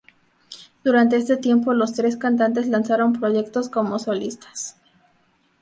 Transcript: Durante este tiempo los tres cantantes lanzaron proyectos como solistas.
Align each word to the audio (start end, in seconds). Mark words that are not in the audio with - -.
Durante 0.83 1.15
este 1.15 1.37
tiempo 1.37 1.75
los 1.75 1.93
tres 1.93 2.17
cantantes 2.17 2.67
lanzaron 2.67 3.13
proyectos 3.13 3.69
como 3.69 3.99
solistas. 3.99 4.75